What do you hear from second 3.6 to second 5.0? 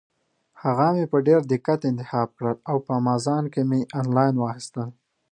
مې انلاین واخیستل.